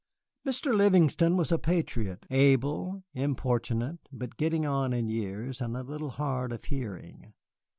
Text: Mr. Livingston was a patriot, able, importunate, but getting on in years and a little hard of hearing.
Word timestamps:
Mr. 0.43 0.75
Livingston 0.75 1.37
was 1.37 1.51
a 1.51 1.59
patriot, 1.59 2.25
able, 2.31 3.03
importunate, 3.13 3.99
but 4.11 4.35
getting 4.35 4.65
on 4.65 4.93
in 4.93 5.09
years 5.09 5.61
and 5.61 5.77
a 5.77 5.83
little 5.83 6.09
hard 6.09 6.51
of 6.51 6.63
hearing. 6.63 7.33